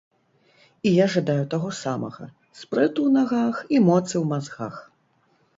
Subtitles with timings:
[0.91, 2.25] І я жадаю таго самага,
[2.63, 4.75] спрыту ў нагах і моцы ў мазгах.